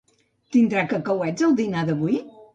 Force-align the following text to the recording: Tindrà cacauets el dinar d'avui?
Tindrà 0.55 0.85
cacauets 0.95 1.47
el 1.51 1.55
dinar 1.61 1.87
d'avui? 1.93 2.19